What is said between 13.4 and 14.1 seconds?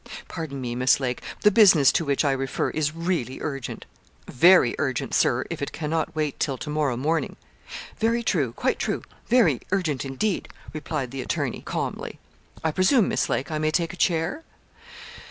I may take a